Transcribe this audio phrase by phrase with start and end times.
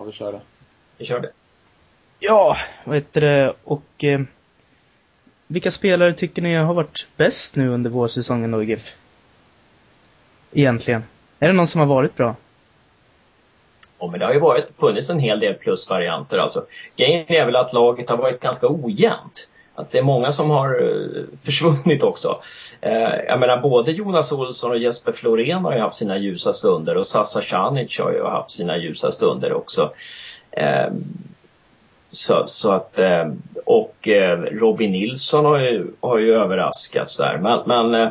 [0.00, 0.40] Ja, vi kör det.
[0.98, 1.30] Vi kör det.
[2.18, 4.20] Ja, vad heter det, och eh,
[5.46, 8.94] vilka spelare tycker ni har varit bäst nu under vårsäsongen då i GIF?
[10.52, 11.04] Egentligen.
[11.38, 12.36] Är det någon som har varit bra?
[13.98, 16.66] Ja, men det har ju varit, funnits en hel del plusvarianter alltså.
[16.96, 19.48] Grejen är väl att laget har varit ganska ojämnt.
[19.80, 22.40] Att det är många som har uh, försvunnit också.
[22.86, 26.96] Uh, jag menar både Jonas Olsson och Jesper Florén har ju haft sina ljusa stunder
[26.96, 29.92] och Sasa Canic har ju haft sina ljusa stunder också.
[30.58, 30.94] Uh,
[32.12, 32.98] så, så, att,
[33.64, 34.08] och
[34.50, 37.38] Robin Nilsson har ju, har ju överraskats där.
[37.38, 38.10] Men, men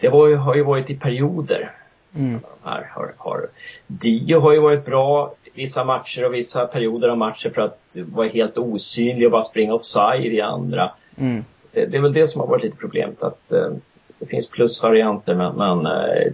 [0.00, 1.70] det ju, har ju varit i perioder.
[2.16, 2.40] Mm.
[2.64, 3.46] Här har, har,
[3.86, 8.28] Dio har ju varit bra vissa matcher och vissa perioder av matcher för att vara
[8.28, 10.92] helt osynlig och bara springa offside i andra.
[11.16, 11.44] Mm.
[11.72, 13.70] Det, det, är väl det som har varit lite problemet att eh,
[14.18, 16.32] det finns plusvarianter men, men eh,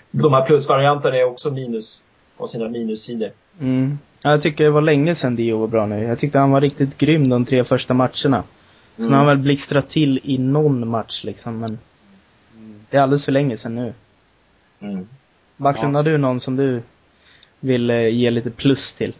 [0.10, 2.04] de här plusvarianterna är också minus,
[2.36, 3.30] har sina minussidor.
[3.60, 3.98] Mm.
[4.22, 6.04] Jag tycker det var länge sedan Dio var bra nu.
[6.04, 8.42] Jag tyckte han var riktigt grym de tre första matcherna.
[8.96, 9.10] Sen mm.
[9.10, 11.78] har han väl blixtrat till i någon match liksom men
[12.90, 13.94] det är alldeles för länge sedan nu.
[14.80, 15.08] Mm.
[15.56, 15.98] Backlund, ja.
[15.98, 16.82] har du någon som du
[17.60, 19.14] vill eh, ge lite plus till?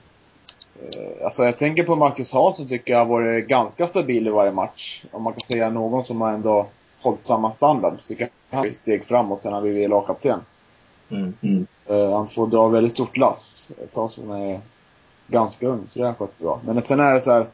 [0.96, 4.52] Uh, alltså jag tänker på Marcus Hansson tycker jag har varit ganska stabil i varje
[4.52, 5.04] match.
[5.10, 6.66] Om man kan säga någon som har ändå
[7.00, 7.94] hållit samma standard.
[8.00, 10.40] Så tycker jag han har steg framåt sen han blivit lagkapten.
[11.10, 11.34] Mm.
[11.40, 11.66] Mm.
[11.90, 13.70] Uh, han får dra väldigt stort lass.
[13.82, 14.60] Ett tag som är
[15.26, 16.60] ganska ung, så det har han skött bra.
[16.64, 17.46] Men sen är det så här,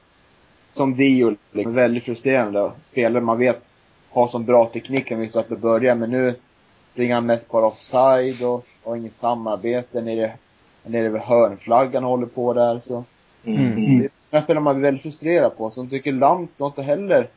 [0.71, 2.73] som Dio, liksom, väldigt frustrerande.
[2.93, 3.63] Spelare man vet
[4.11, 6.35] har som bra teknik när vi startar att börja, men nu
[6.93, 10.33] springer han mest bara offside och har inget samarbete nere,
[10.85, 13.05] nere vid hörnflaggan håller på där så.
[13.45, 13.73] Mm.
[13.73, 14.09] mm.
[14.31, 15.71] Det är spelare man blir väldigt frustrerad på.
[15.71, 17.29] Som tycker Lant inte heller.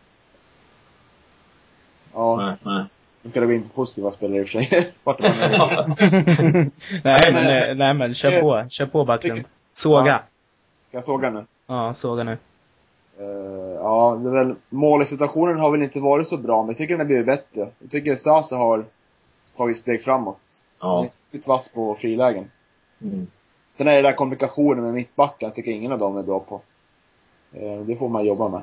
[2.14, 2.36] Ja.
[2.36, 2.86] Nej, nej.
[3.22, 4.94] Nu kan det gå in på positiva spelare i och för sig.
[7.04, 8.70] nej, men, nej men kör på.
[8.70, 9.42] Kör på Backlund.
[9.74, 10.08] Såga.
[10.08, 10.24] Ja.
[10.88, 11.46] Ska jag såga nu?
[11.68, 12.38] Ja, såga nu.
[13.20, 13.28] Uh,
[13.76, 17.00] ja, det är väl, målsituationen har väl inte varit så bra, men jag tycker den
[17.00, 17.70] har blivit bättre.
[17.80, 18.86] Jag tycker Sasa har
[19.58, 20.40] tagit steg framåt.
[20.80, 20.98] Ja.
[20.98, 21.10] Han
[21.42, 22.52] är vass på frilägen.
[23.02, 23.28] Mm.
[23.78, 26.62] Sen är det där kommunikationen med mittbacken, tycker ingen av dem är bra på.
[27.62, 28.62] Uh, det får man jobba med.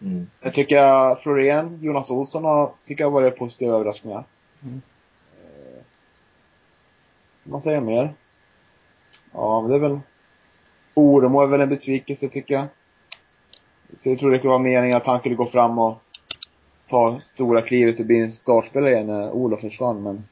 [0.00, 0.30] Mm.
[0.40, 4.24] Jag tycker Florén, Jonas Olsson har, tycker jag har varit positiva överraskningar.
[4.62, 4.74] Mm.
[4.74, 5.82] Uh,
[7.42, 8.14] vad säger mer?
[9.32, 10.00] Ja, men det är väl
[10.94, 12.66] Oremo är väl en besvikelse tycker jag.
[14.02, 15.98] Jag tror det skulle vara meningen att han skulle gå fram och
[16.88, 20.24] ta stora klivet och bli en startspelare igen när Olof försvann, men...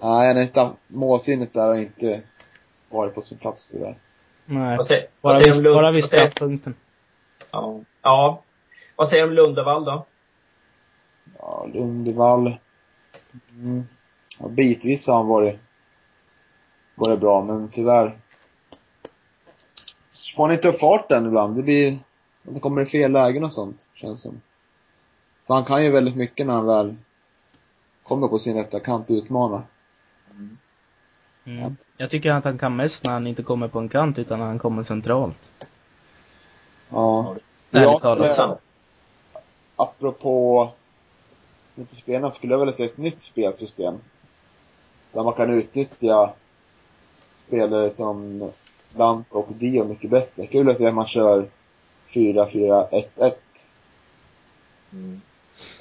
[0.00, 2.22] Nej, han inte målsinnet där har inte
[2.90, 3.98] varit på sin plats tyvärr.
[4.46, 6.74] Nej, vad säger, bara, Lund, bara vid straffpunkten.
[7.50, 7.80] Ja.
[8.02, 8.42] ja.
[8.96, 10.06] Vad säger du om Lundevall då?
[11.38, 12.56] Ja, Lundevall...
[13.50, 13.84] Mm.
[14.38, 15.58] Ja, bitvis har han varit,
[16.94, 18.18] varit bra, men tyvärr
[20.36, 21.56] får han inte upp farten ibland.
[21.56, 21.98] Det blir
[22.42, 24.40] det kommer i fel lägen och sånt, känns som.
[25.46, 26.96] För han kan ju väldigt mycket när han väl
[28.02, 29.62] kommer på sin rätta kant och utmanar.
[30.30, 30.58] Mm.
[31.46, 31.72] Ja.
[31.96, 34.46] Jag tycker att han kan mest när han inte kommer på en kant utan när
[34.46, 35.50] han kommer centralt.
[36.88, 37.36] Ja.
[37.70, 38.34] Ärligt talat.
[38.38, 38.58] Ja,
[39.76, 40.70] apropå
[41.74, 43.94] lite spelarna skulle jag vilja se ett nytt spelsystem.
[45.12, 46.32] Där man kan utnyttja
[47.46, 48.50] spelare som
[48.94, 50.46] Lant och Dio mycket bättre.
[50.46, 51.48] Kul att se att man kör
[52.08, 53.32] 4-4-1-1.
[54.92, 55.20] Mm.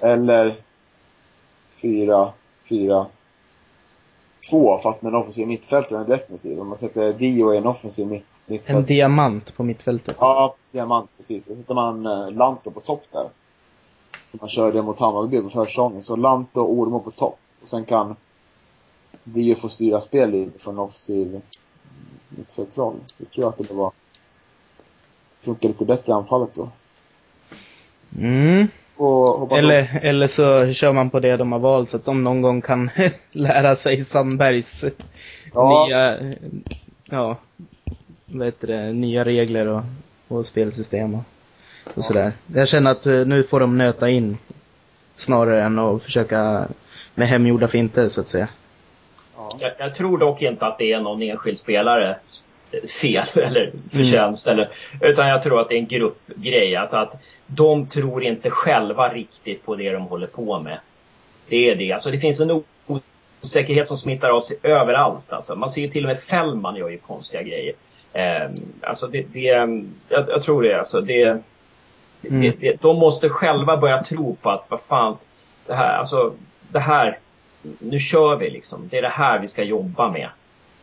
[0.02, 0.56] Eller
[4.52, 6.60] 4-4-2 fast med en offensiv mittfältare och en defensiv.
[6.60, 8.78] Om man sätter Dio i en offensiv mitt, mittfältare.
[8.78, 10.18] En diamant på mittfältet.
[10.20, 11.46] Ja, diamant precis.
[11.46, 13.30] Så sätter man uh, Lanto på topp där.
[14.32, 16.04] Så man kör det mot Hammarby på försäsongen.
[16.04, 17.40] Så Lanto och Ormo på topp.
[17.62, 18.16] Och sen kan
[19.24, 21.42] Dio få styra spel lite från offensiv
[22.30, 22.96] mittfältsroll.
[23.18, 23.92] Jag tror att det var
[25.40, 26.70] funkar lite bättre i anfallet då.
[28.18, 28.68] Mm.
[29.52, 32.62] Eller, eller så kör man på det de har valt så att de någon gång
[32.62, 32.90] kan
[33.32, 34.86] lära sig Sandbergs
[35.54, 35.86] ja.
[35.88, 36.18] nya,
[37.10, 37.38] ja,
[38.26, 39.84] vad heter det, nya regler och,
[40.28, 41.24] och spelsystem och,
[41.84, 42.02] och ja.
[42.02, 42.34] sådär.
[42.54, 44.38] Jag känner att eh, nu får de nöta in
[45.16, 46.68] snarare än att försöka
[47.16, 48.48] med hemgjorda finter så att säga.
[49.38, 49.50] Ja.
[49.60, 52.16] Jag, jag, tror dock inte att det är någon enskild spelare
[53.02, 54.48] fel eller förtjänst.
[54.48, 54.60] Mm.
[54.60, 54.70] Eller,
[55.02, 56.76] utan jag tror att det är en gruppgrej.
[56.76, 60.80] Alltså att de tror inte själva riktigt på det de håller på med.
[61.48, 61.92] Det är det.
[61.92, 62.64] Alltså det finns en
[63.42, 65.34] osäkerhet som smittar av sig överallt.
[65.34, 65.56] Alltså.
[65.56, 67.74] Man ser till och med Fällman gör ju konstiga grejer.
[68.14, 68.50] Eh,
[68.82, 70.80] alltså det, det jag, jag, tror det.
[70.80, 72.42] Alltså det, mm.
[72.42, 75.18] det, det, de måste själva börja tro på att vad fan,
[75.66, 76.34] det här, alltså
[76.72, 77.18] det här,
[77.80, 78.88] nu kör vi liksom.
[78.92, 80.30] Det är det här vi ska jobba med.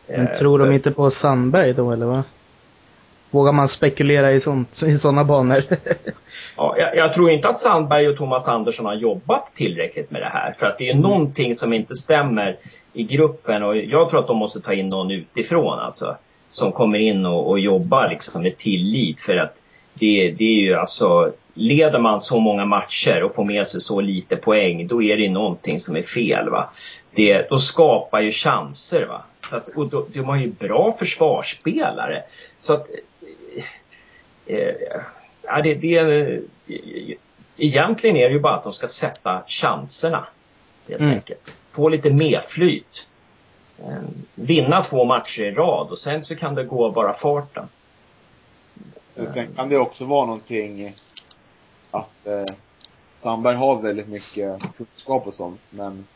[0.07, 2.21] Men eh, tror de inte på Sandberg då eller vad?
[3.31, 5.63] Vågar man spekulera i, sånt, i sådana banor?
[6.57, 10.29] ja, jag, jag, tror inte att Sandberg och Thomas Andersson har jobbat tillräckligt med det
[10.33, 10.55] här.
[10.59, 11.01] För att det är mm.
[11.01, 12.57] någonting som inte stämmer
[12.93, 16.15] i gruppen och jag tror att de måste ta in någon utifrån alltså.
[16.49, 19.57] Som kommer in och, och jobbar liksom med tillit för att
[19.93, 24.01] det, det är ju alltså, leder man så många matcher och får med sig så
[24.01, 26.49] lite poäng, då är det någonting som är fel.
[26.49, 26.69] Va?
[27.15, 29.05] Det, då skapar ju chanser.
[29.05, 29.21] Va?
[29.49, 32.23] Så att, och då, de har ju bra försvarsspelare.
[32.57, 32.89] Så att,
[34.45, 34.75] eh,
[35.41, 36.41] ja, det, det,
[37.57, 40.27] egentligen är det ju bara att de ska sätta chanserna.
[40.87, 41.13] Helt mm.
[41.13, 41.55] enkelt.
[41.71, 43.07] Få lite medflyt.
[43.79, 44.03] Eh,
[44.35, 47.67] vinna två matcher i rad och sen så kan det gå bara farten.
[49.33, 50.93] Sen kan det också vara någonting
[51.91, 52.43] att eh,
[53.15, 56.07] Sandberg har väldigt mycket kunskap och sånt, men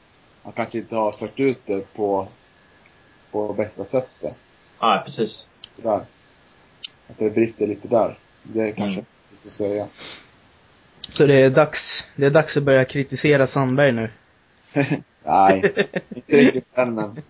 [0.44, 2.28] han kanske inte har fört ut det på,
[3.48, 4.38] på bästa sättet.
[4.80, 5.48] Ja, precis.
[5.72, 6.02] Sådär.
[7.08, 8.18] Att det brister lite där.
[8.44, 9.06] Det är kanske mm.
[9.32, 9.88] lite att säga.
[11.10, 14.10] Så det är dags, det är dags att börja kritisera Sandberg nu?
[15.24, 15.74] Nej,
[16.10, 17.22] inte riktigt än men.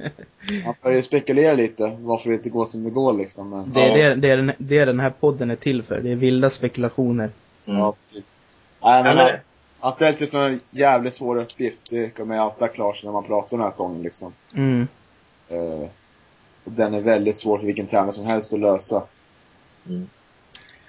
[0.65, 3.49] Man börjar ju spekulera lite varför det inte går som det går liksom.
[3.49, 4.09] Men, det, är, ja.
[4.09, 6.01] det, det, är den, det är den här podden är till för.
[6.01, 7.29] Det är vilda spekulationer.
[7.65, 7.79] Mm.
[7.79, 8.39] Ja, precis.
[8.83, 9.31] Nej men att,
[9.79, 13.11] att det är lite för en jävligt svår uppgift, det kommer jag alltid klart när
[13.11, 14.33] man pratar om den här sången liksom.
[14.53, 14.87] Mm.
[15.51, 15.87] Uh,
[16.63, 19.03] den är väldigt svår för vilken tränare som helst att lösa.
[19.89, 20.09] Mm.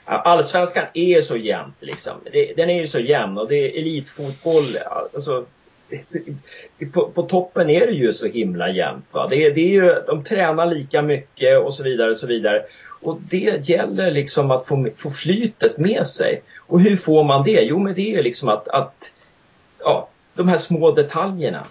[0.05, 2.13] Allsvenskan är så jämnt liksom.
[2.57, 4.65] Den är ju så jämn och det är elitfotboll,
[5.15, 5.45] alltså
[6.93, 9.05] på, på, toppen är det ju så himla jämnt.
[9.13, 9.27] Va?
[9.29, 12.63] Det, det är ju, de tränar lika mycket och så vidare och så vidare.
[13.01, 16.43] Och det gäller liksom att få, få flytet med sig.
[16.59, 17.61] Och hur får man det?
[17.61, 19.15] Jo, men det är ju liksom att, att
[19.79, 21.67] ja, de här små detaljerna.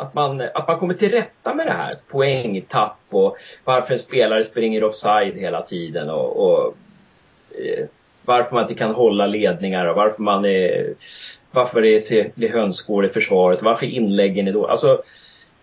[0.00, 1.90] Att man, att man kommer till rätta med det här.
[2.10, 6.74] Poängtapp och varför en spelare springer offside hela tiden och, och
[7.50, 7.86] eh,
[8.24, 10.94] varför man inte kan hålla ledningar och varför man är,
[11.50, 14.66] varför det blir hönsgård i försvaret, varför inläggen är då.
[14.66, 15.02] Alltså,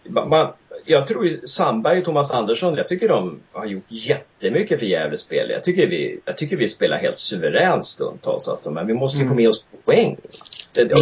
[0.03, 0.53] man,
[0.85, 5.21] jag tror ju Sandberg och Thomas Andersson, jag tycker de har gjort jättemycket för Gävles
[5.21, 5.49] spel.
[5.49, 9.21] Jag tycker vi, jag tycker vi spelar helt suveränt stundtals alltså, men vi måste ju
[9.21, 9.33] mm.
[9.33, 10.17] få med oss poäng.
[10.73, 10.95] Det, mm.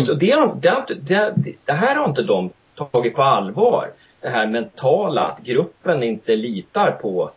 [0.62, 1.34] det, det,
[1.66, 3.92] det, här har inte de tagit på allvar.
[4.22, 7.32] Det här mentala, att gruppen inte litar på,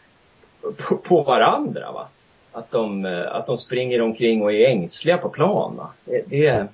[0.76, 1.92] på, på varandra.
[1.92, 2.08] Va?
[2.52, 5.76] Att, de, eh, att de springer omkring och är ängsliga på plan.
[5.76, 5.90] Va?
[6.04, 6.66] Det, det,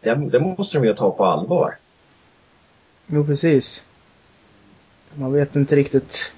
[0.00, 1.74] det, det måste de ju ta på allvar.
[3.06, 3.82] Jo, precis.
[5.14, 6.32] Man vet inte riktigt.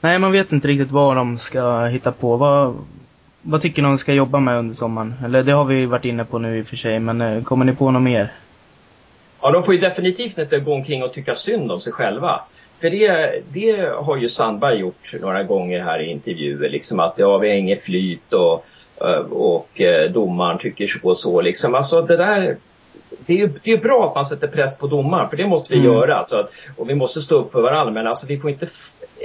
[0.00, 2.36] Nej, man vet inte riktigt vad de ska hitta på.
[2.36, 2.74] Vad,
[3.42, 5.14] vad tycker ni de ska jobba med under sommaren?
[5.24, 7.64] Eller det har vi varit inne på nu i och för sig, men eh, kommer
[7.64, 8.32] ni på något mer?
[9.46, 12.40] Ja, de får ju definitivt inte gå omkring och tycka synd om sig själva.
[12.80, 17.38] För det, det har ju Sandberg gjort några gånger här i intervjuer, liksom att ja,
[17.38, 18.64] vi har inget flyt och,
[19.00, 21.74] eh, och eh, domaren tycker så och så liksom.
[21.74, 22.56] Alltså det där,
[23.26, 25.74] det är ju det är bra att man sätter press på domaren, för det måste
[25.74, 25.92] vi mm.
[25.92, 26.14] göra.
[26.14, 28.68] Alltså att, och vi måste stå upp för varandra, men alltså vi får inte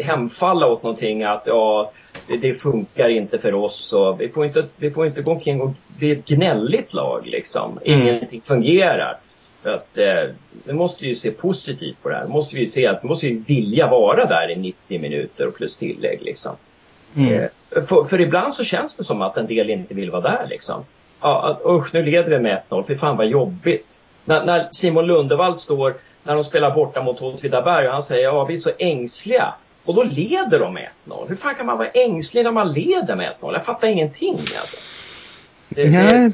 [0.04, 1.92] hemfalla åt någonting att ja,
[2.28, 3.94] det, det, funkar inte för oss.
[3.94, 7.80] Och vi, får inte, vi får inte gå omkring och bli ett gnälligt lag liksom.
[7.86, 8.02] Mm.
[8.02, 9.18] Ingenting fungerar.
[9.64, 10.30] Att, eh,
[10.64, 12.26] vi måste ju se positivt på det här.
[12.26, 15.56] Vi måste ju se att vi måste ju vilja vara där i 90 minuter och
[15.56, 16.56] plus tillägg liksom.
[17.16, 17.34] Mm.
[17.34, 17.50] Eh,
[17.84, 20.86] för, för, ibland så känns det som att en del inte vill vara där liksom
[21.22, 24.00] ja, usch nu leder vi med 1-0, fy fan vad jobbigt.
[24.26, 28.46] När, när Simon Lundevall står, när de spelar borta mot Åtvidaberg och han säger ja
[28.46, 29.54] vi är så ängsliga.
[29.86, 31.30] Och då leder de med 1-0.
[31.30, 33.54] Hur fan kan man vara ängslig när man leder med 1-0?
[33.54, 34.78] Jag fattar ingenting alltså.
[35.70, 36.32] Det, Nej.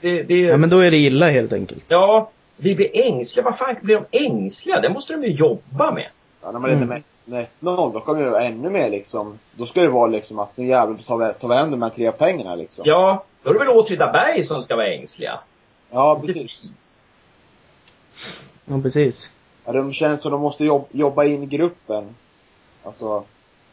[0.00, 1.84] Det, det, ja men då är det illa helt enkelt.
[1.88, 3.44] Ja, vi blir ängsliga.
[3.44, 4.80] Vad fan blir de ängsliga?
[4.80, 6.08] Det måste de ju jobba med.
[6.42, 6.88] Ja, när man mm.
[6.88, 9.38] med 1-0, då kommer det vara ännu mer liksom.
[9.56, 11.90] Då ska det vara liksom att nu jävlar tar vi, tar vi hem de här
[11.90, 12.84] tre pengarna liksom.
[12.88, 15.40] Ja, då är det väl Åtvidaberg som ska vara ängsliga?
[15.90, 16.62] Ja, precis.
[18.64, 19.30] Ja, precis.
[19.64, 22.14] Ja, de känns som de måste jobba, jobba in gruppen.
[22.82, 23.24] Alltså,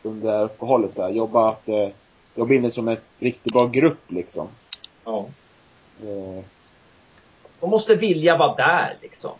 [0.03, 1.09] under uppehållet där.
[1.09, 1.89] Jobba att, eh,
[2.35, 4.47] jobba in det som en riktigt bra grupp liksom.
[5.05, 5.25] Ja.
[6.01, 6.43] Eh.
[7.63, 9.32] De måste vilja vara där liksom.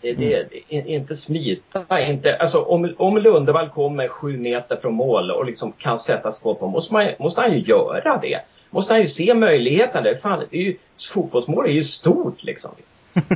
[0.00, 0.86] Det, det, mm.
[0.86, 5.98] inte smita, inte, alltså om, om Lundevall kommer sju meter från mål och liksom kan
[5.98, 10.04] sätta skott på måste, man, måste han ju göra det måste han ju se möjligheten.
[10.04, 10.76] Det, fan, det är ju,
[11.14, 12.70] fotbollsmål är ju stort liksom.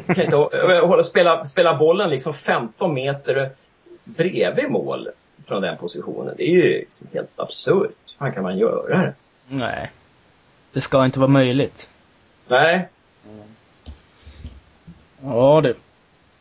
[0.06, 0.36] kan inte
[0.86, 3.50] hålla, spela, spela bollen liksom 15 meter
[4.04, 5.08] bredvid mål
[5.46, 6.34] från den positionen.
[6.36, 7.96] Det är ju liksom helt absurt.
[8.18, 9.14] Hur kan man göra det?
[9.48, 9.90] Nej.
[10.72, 11.90] Det ska inte vara möjligt.
[12.48, 12.88] Nej.
[15.22, 15.76] Ja du.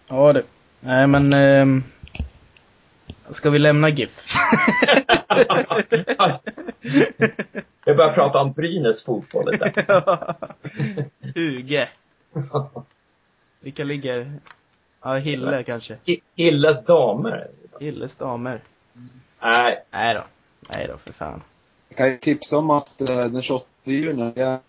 [0.08, 0.44] Ja du.
[0.80, 1.34] Nej men...
[1.34, 1.66] Eh,
[3.30, 4.10] Ska vi lämna GIF?
[7.86, 9.86] jag börjar prata om Brynäs fotboll lite.
[11.36, 11.90] Huge.
[13.60, 14.34] Vilka ligger?
[15.02, 15.98] Ja, Hille kanske.
[16.36, 17.48] Hilles damer.
[17.80, 18.62] Hilles damer.
[19.42, 19.84] Nej.
[19.92, 20.24] Nej då.
[20.70, 21.42] Nej då, för fan.
[21.90, 24.60] Jag kan ju tipsa om att eh, den 28 juni är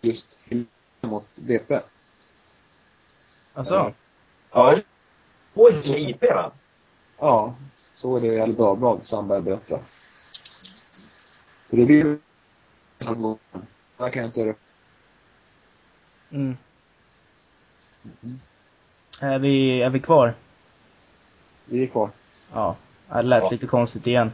[0.00, 0.46] just
[1.00, 1.80] mot BP.
[3.54, 3.92] Alltså?
[4.52, 4.78] Ja.
[5.54, 5.80] Oj,
[6.10, 6.52] IP va?
[7.18, 7.54] Ja,
[7.94, 9.78] så är det i Gefle Dagblad, Sandberg berättar.
[11.66, 12.18] Så det blir
[13.96, 14.54] där kan jag inte göra
[16.30, 16.56] mm.
[18.22, 18.38] mm.
[19.20, 20.34] Är vi, är vi kvar?
[21.64, 22.10] Vi är kvar.
[22.52, 22.76] Ja.
[23.08, 23.50] Det lät ja.
[23.50, 24.32] lite konstigt igen.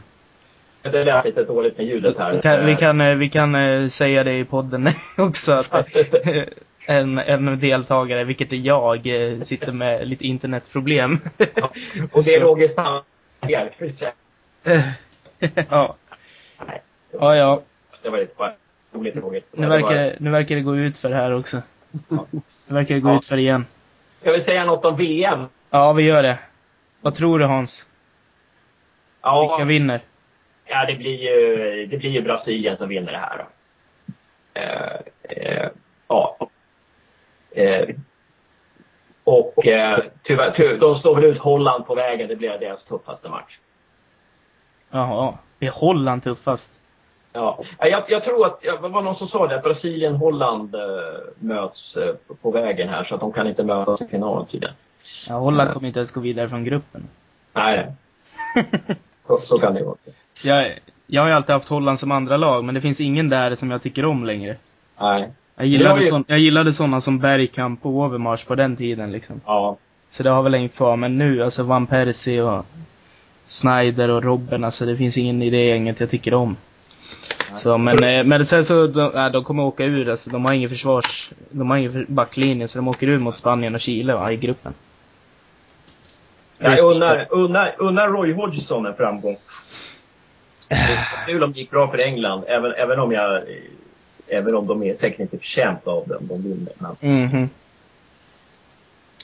[0.81, 2.33] Det lät lite dåligt med ljudet här.
[2.33, 5.65] Vi kan, vi kan, eh, vi kan eh, säga det i podden också.
[5.69, 5.87] Att
[6.91, 11.19] en, en deltagare, vilket är jag, eh, sitter med lite internetproblem.
[11.37, 11.71] Ja,
[12.11, 13.03] och det är Roger Sandberg.
[15.69, 15.95] ja.
[17.11, 17.61] Ja, ja.
[18.01, 18.33] Det var lite
[18.93, 19.43] roligt Roger.
[19.51, 21.61] Nu verkar, nu verkar det gå ut för här också.
[22.09, 23.17] Nu verkar det gå ja.
[23.17, 23.65] ut för igen.
[24.21, 25.45] Ska vi säga något om VM?
[25.69, 26.39] Ja, vi gör det.
[27.01, 27.87] Vad tror du Hans?
[29.21, 29.55] Ja.
[29.57, 30.01] Vilka vinner?
[30.65, 33.37] Ja, det blir ju, det blir ju Brasilien som vinner det här.
[33.37, 33.45] Då.
[34.53, 35.69] Eh, eh,
[36.07, 36.37] ja.
[37.51, 37.95] Eh,
[39.23, 42.27] och eh, tyvärr, tyvärr, de slår väl ut Holland på vägen.
[42.27, 43.57] Det blir deras tuffaste match.
[44.89, 46.71] Jaha, är Holland tuffast?
[47.33, 50.81] Ja, jag, jag tror att, det var någon som sa det, att Brasilien-Holland eh,
[51.39, 51.97] möts
[52.41, 54.75] på vägen här så att de kan inte mötas i finalen tydligen.
[55.27, 57.07] Ja, Holland kommer inte ens gå vidare från gruppen.
[57.53, 57.91] Nej,
[59.27, 59.95] så, så kan det vara.
[60.43, 63.55] Jag, jag har ju alltid haft Holland som andra lag, men det finns ingen där
[63.55, 64.55] som jag tycker om längre.
[64.99, 65.29] Nej.
[65.55, 69.41] Jag gillade, sån, jag gillade sådana som Bergkamp och Overmars på den tiden liksom.
[69.45, 69.77] Ja.
[70.09, 72.65] Så det har väl hängt kvar, men nu, alltså Van Persie och
[73.45, 76.57] Snyder och Robben, alltså det finns ingen i det gänget jag tycker om.
[77.55, 80.53] Så, men, eh, men sen så, de, äh, de kommer åka ur, alltså de har
[80.53, 84.31] ingen försvars, de har ingen backlinje, så de åker ur mot Spanien och Chile va,
[84.31, 84.73] i gruppen.
[86.57, 89.37] Jag unnar, unnar, unnar Roy Hodgson en framgång.
[90.67, 93.41] Det är kul om det gick bra för England, även, även om jag
[94.31, 96.73] Även om de är säkert inte förtjänta av den, de vinner.
[96.77, 96.95] Men...
[97.01, 97.47] Mm -hmm.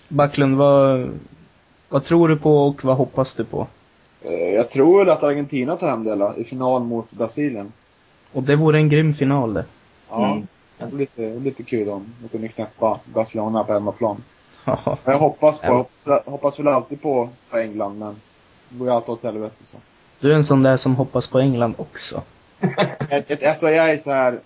[0.07, 1.09] Backlund, vad,
[1.89, 3.67] vad tror du på och vad hoppas du på?
[4.21, 7.71] Eh, jag tror att Argentina tar hem det i final mot Brasilien.
[8.33, 9.65] Och det vore en grym final det.
[10.09, 10.41] Ja,
[10.79, 10.97] mm.
[10.97, 14.23] lite, lite kul om de kunde knäppa Barcelona på hemmaplan.
[15.03, 15.85] jag hoppas på,
[16.25, 18.15] hoppas väl alltid på, på England men
[18.69, 19.77] det går ju alltid åt helvete så.
[20.19, 22.21] Du är en sån där som hoppas på England också.
[23.45, 24.39] alltså jag är så här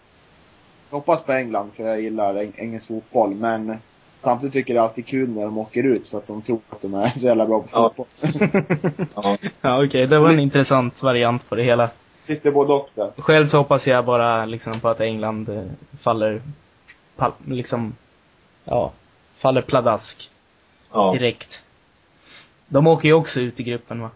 [0.91, 3.35] jag hoppas på England för jag gillar eng engelsk fotboll.
[3.35, 3.77] Men
[4.19, 6.59] samtidigt tycker jag det är alltid kul när de åker ut för att de tror
[6.69, 8.07] att de är så jävla bra på fotboll.
[9.15, 9.87] ja, ja okej.
[9.87, 10.05] Okay.
[10.05, 11.89] Det var en intressant variant på det hela.
[12.27, 13.11] Lite både och där.
[13.17, 15.63] Själv så hoppas jag bara liksom på att England eh,
[15.99, 16.41] faller,
[17.45, 17.95] liksom,
[18.63, 18.91] ja,
[19.37, 20.29] faller pladask.
[20.93, 21.13] Ja.
[21.13, 21.63] Direkt.
[22.67, 24.09] De åker ju också ut i gruppen va?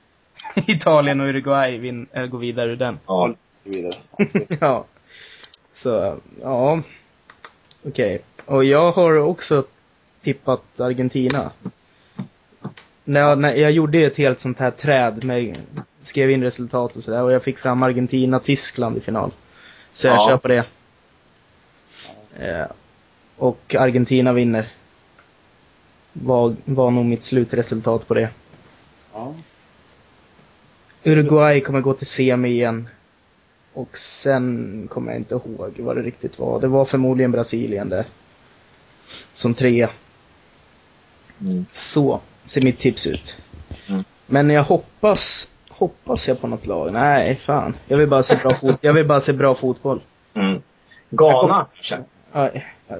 [0.66, 2.98] Italien och Uruguay vin, äh, går vidare ur den.
[3.06, 3.92] Ja, vidare.
[4.60, 4.84] ja.
[5.72, 6.82] Så, ja.
[7.82, 8.14] Okej.
[8.14, 8.18] Okay.
[8.56, 9.64] Och jag har också
[10.22, 11.50] tippat Argentina.
[13.04, 15.58] När jag, när jag gjorde ett helt sånt här träd med,
[16.02, 19.30] skrev in resultat och sådär och jag fick fram Argentina-Tyskland i final.
[19.92, 20.28] Så jag ja.
[20.28, 20.64] kör på det.
[22.38, 22.66] Eh,
[23.36, 24.72] och Argentina vinner.
[26.12, 28.28] Var, var nog mitt slutresultat på det.
[29.12, 29.34] Ja.
[31.04, 32.88] Uruguay kommer gå till semi igen.
[33.74, 36.60] Och sen kommer jag inte ihåg vad det riktigt var.
[36.60, 38.04] Det var förmodligen Brasilien där.
[39.34, 39.90] Som trea.
[41.40, 41.66] Mm.
[41.70, 43.36] Så ser mitt tips ut.
[43.88, 44.04] Mm.
[44.26, 46.92] Men jag hoppas, hoppas jag på något lag?
[46.92, 47.74] Nej, fan.
[47.86, 50.00] Jag vill bara se bra, fot jag vill bara se bra fotboll.
[50.34, 50.62] Mm.
[51.10, 52.04] Ghana kanske?
[52.32, 52.50] Ja,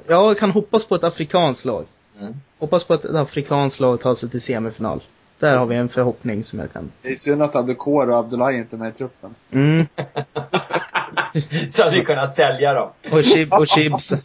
[0.07, 1.85] jag kan hoppas på ett afrikanskt lag.
[2.21, 2.35] Mm.
[2.59, 5.03] Hoppas på att ett afrikanskt lag tar sig till semifinal.
[5.41, 6.93] Där har vi en förhoppning som jag kan.
[7.03, 9.35] Det är synd att Adukor och Abdullahi inte är med i truppen.
[9.51, 9.87] Mm.
[11.69, 12.89] Så hade vi kunnat sälja dem.
[13.13, 14.13] Och, chip, och chips.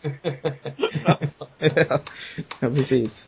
[2.59, 3.27] ja, precis.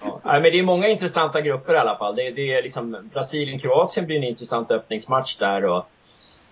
[0.00, 2.16] Ja, men det är många intressanta grupper i alla fall.
[2.16, 5.88] Det, det är liksom Brasilien-Kroatien blir en intressant öppningsmatch där och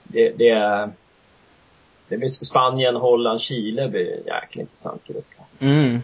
[0.02, 0.88] det, det,
[2.09, 5.26] det blir Spanien, Holland, Chile blir en jäkla intressant grupp.
[5.59, 6.02] Mm.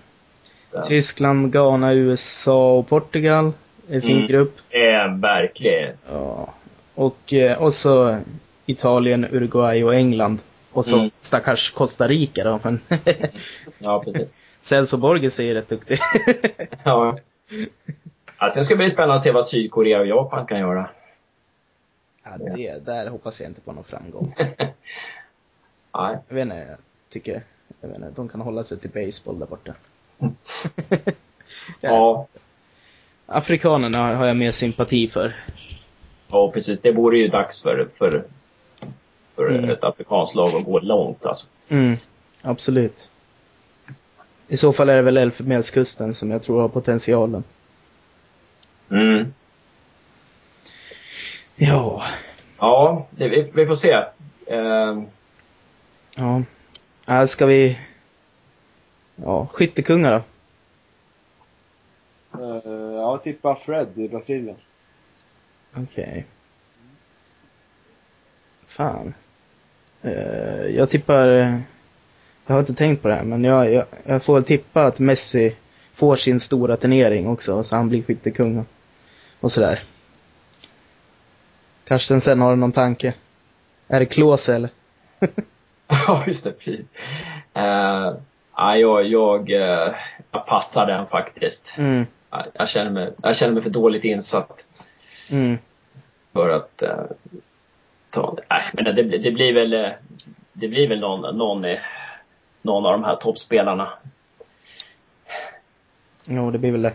[0.88, 3.52] Tyskland, Ghana, USA och Portugal.
[3.88, 4.26] En fin mm.
[4.26, 4.58] grupp.
[4.70, 5.96] Eh, verkligen.
[6.10, 6.54] Ja.
[6.94, 8.18] Och, eh, och så
[8.66, 10.38] Italien, Uruguay och England.
[10.72, 11.10] Och så mm.
[11.20, 12.60] stackars Costa Rica då.
[12.62, 12.80] Men
[13.78, 14.28] ja, precis.
[14.60, 15.98] Celso Borges är ju rätt duktig.
[16.84, 17.18] ja.
[18.38, 20.90] Ja, sen ska det bli spännande att se vad Sydkorea och Japan kan göra.
[22.22, 24.34] Ja, det, där hoppas jag inte på någon framgång.
[24.38, 26.18] Nej.
[26.28, 27.42] Jag vet inte, jag tycker,
[27.80, 29.74] jag vet inte, de kan hålla sig till baseball där borta.
[31.80, 32.26] ja.
[33.26, 35.36] Afrikanerna har jag mer sympati för.
[36.28, 36.80] Ja, precis.
[36.80, 38.24] Det vore ju dags för, för,
[39.34, 39.70] för mm.
[39.70, 41.46] ett afrikanskt lag att gå långt alltså.
[41.68, 41.96] Mm,
[42.42, 43.08] absolut.
[44.48, 47.44] I så fall är det väl Elfenbenskusten som jag tror har potentialen.
[48.90, 49.32] Mm.
[51.56, 52.02] Ja.
[52.58, 53.94] Ja, det, vi, vi, får se.
[54.50, 55.02] Uh...
[56.14, 56.42] Ja.
[57.06, 57.78] Äh, ska vi...
[59.16, 60.22] Ja, skyttekungar då?
[62.40, 62.81] Uh,
[63.12, 64.56] jag tippar Fred i Brasilien.
[65.72, 66.04] Okej.
[66.04, 66.22] Okay.
[68.68, 69.14] Fan.
[70.04, 71.26] Uh, jag tippar...
[72.46, 75.56] Jag har inte tänkt på det här, men jag, jag, jag får tippa att Messi
[75.94, 78.64] får sin stora turnering också, så han blir skyttekung
[79.40, 79.82] och sådär.
[81.84, 83.14] Karsten sen har du någon tanke?
[83.88, 84.70] Är det Klose eller?
[85.88, 86.52] ja, just det.
[86.52, 86.86] Precis.
[87.56, 88.16] Uh,
[88.56, 89.94] ja, jag, jag, uh,
[90.30, 91.74] jag passar den faktiskt.
[91.76, 92.06] Mm.
[92.54, 94.66] Jag, känner mig, jag känner mig för dåligt insatt.
[95.30, 95.58] Mm.
[96.32, 97.04] För att uh,
[98.10, 99.70] ta Nej, men det, det, blir väl,
[100.52, 101.66] det blir väl någon, någon,
[102.62, 103.88] någon av de här toppspelarna.
[106.24, 106.94] Jo, det blir väl det.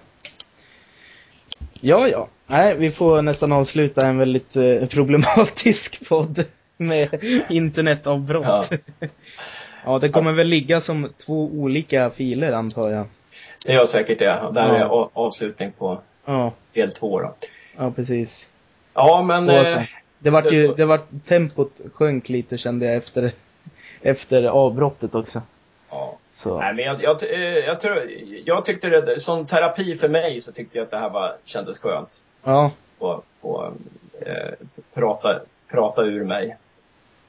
[1.82, 2.28] Ja, ja.
[2.48, 6.44] Nej, vi får nästan avsluta en väldigt eh, problematisk podd
[6.78, 8.72] med internetavbrott.
[9.00, 9.08] Ja.
[9.86, 13.06] ja, det kommer väl ligga som två olika filer antar jag.
[13.66, 14.50] Det gör säkert det.
[14.54, 14.76] Där ja.
[14.76, 16.52] är avslutning på ja.
[16.74, 17.34] del två då.
[17.78, 18.50] Ja, precis.
[18.94, 19.50] Ja, men...
[19.50, 19.84] Eh,
[20.20, 23.32] det vart ju, det vart, tempot sjönk lite kände jag efter,
[24.02, 25.42] efter avbrottet också.
[25.90, 26.18] Ja.
[26.34, 26.60] Så.
[26.60, 28.12] Nej, men jag, jag, eh, jag, tror,
[28.46, 31.80] jag tyckte det, som terapi för mig så tyckte jag att det här var, kändes
[31.80, 32.22] skönt.
[32.44, 32.72] Ja.
[32.98, 33.66] Och, och
[34.26, 34.54] eh,
[34.94, 36.58] prata, prata ur mig.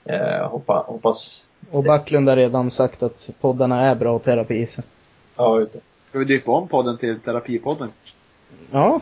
[0.05, 1.45] Eh, hoppa, hoppas...
[1.71, 4.67] Och Backlund har redan sagt att poddarna är bra terapi.
[4.67, 4.83] Så.
[5.37, 5.79] Ja, ute.
[6.09, 7.89] Ska vi döpa om podden till Terapipodden?
[8.71, 9.01] Ja.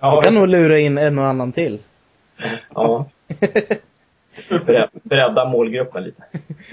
[0.00, 1.78] Jag kan nog lura in en och annan till.
[2.74, 3.06] Ja.
[5.02, 6.22] Bredda målgruppen lite.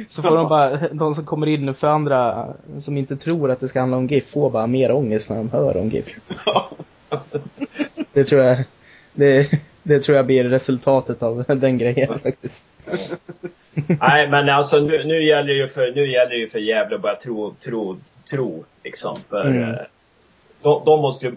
[0.09, 2.47] Så får de bara, de som kommer in för andra,
[2.81, 5.49] som inte tror att det ska handla om GIF, får bara mer ångest när de
[5.49, 6.07] hör om GIF.
[8.13, 8.63] Det tror jag,
[9.13, 9.49] det,
[9.83, 12.67] det tror jag blir resultatet av den grejen faktiskt.
[13.87, 16.95] Nej, men alltså nu, nu gäller det ju för, nu gäller det ju för Gävle
[16.95, 17.97] att börja tro, tro,
[18.29, 19.17] tro liksom.
[19.29, 19.63] För mm.
[19.63, 19.75] Eh,
[20.61, 21.31] de, de måste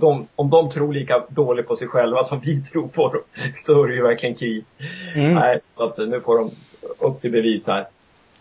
[0.00, 3.22] de, om de tror lika dåligt på sig själva som vi tror på dem,
[3.60, 4.76] så är det ju verkligen kris.
[5.14, 5.34] Mm.
[5.34, 6.50] Nej, så att nu får de
[6.98, 7.86] upp till bevis här.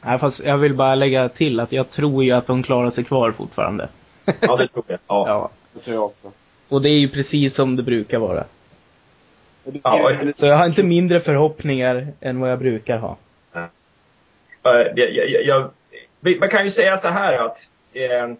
[0.01, 3.03] Nej, fast jag vill bara lägga till att jag tror ju att de klarar sig
[3.03, 3.89] kvar fortfarande.
[4.39, 4.99] Ja, det tror jag.
[5.07, 5.27] Ja.
[5.27, 5.49] ja.
[5.73, 6.31] Det tror jag också.
[6.69, 8.43] Och det är ju precis som det brukar vara.
[9.83, 13.17] Ja, så jag har inte mindre förhoppningar än vad jag brukar ha.
[13.53, 13.69] Ja.
[14.63, 15.69] Jag, jag, jag,
[16.39, 17.57] man kan ju säga så här att
[17.93, 18.33] eh,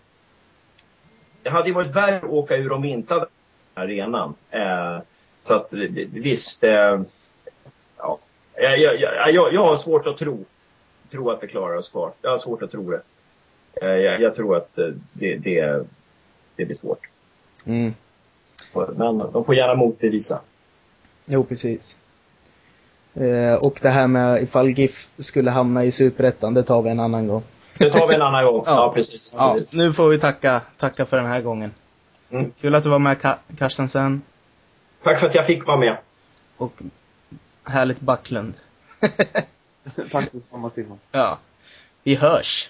[1.44, 3.28] det hade ju varit värre att åka ur om vi inte hade
[3.74, 4.34] arenan.
[4.50, 5.00] Eh,
[5.40, 5.74] så att
[6.14, 7.02] visst, eh,
[7.98, 8.20] ja.
[8.56, 9.00] Jag, jag,
[9.34, 10.46] jag, jag har svårt att tro,
[11.12, 12.12] tro att vi klarar oss kvar.
[12.22, 13.02] Jag har svårt att tro det.
[13.74, 15.86] Eh, jag, jag, tror att eh, det, det,
[16.56, 17.10] det blir svårt.
[17.68, 17.94] Mm.
[18.74, 20.42] Men de får gärna motbevisa.
[21.26, 21.98] Jo, precis.
[23.14, 27.00] Eh, och det här med ifall GIF skulle hamna i Superettan, det tar vi en
[27.00, 27.44] annan gång.
[27.82, 28.64] Det tar vi en annan gång.
[28.66, 28.72] ja.
[28.72, 29.34] ja, precis.
[29.38, 31.72] Ja, nu får vi tacka, tacka för den här gången.
[32.32, 32.50] Mm.
[32.62, 34.22] Kul att du var med Ka Karstensen.
[35.04, 35.98] Tack för att jag fick vara med.
[36.58, 36.82] Och
[37.64, 38.54] härligt Backlund.
[40.12, 41.00] Tack detsamma Simon.
[41.12, 41.38] Ja.
[42.04, 42.70] Vi hörs.